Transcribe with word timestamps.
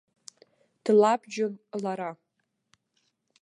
Длабжьон 0.83 1.53
лара. 1.83 2.11